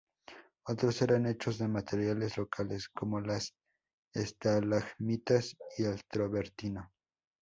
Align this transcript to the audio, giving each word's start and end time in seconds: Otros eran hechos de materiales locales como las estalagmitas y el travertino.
Otros 0.65 0.99
eran 1.03 1.27
hechos 1.27 1.59
de 1.59 1.67
materiales 1.67 2.35
locales 2.35 2.89
como 2.89 3.21
las 3.21 3.53
estalagmitas 4.15 5.55
y 5.77 5.83
el 5.83 6.03
travertino. 6.05 6.91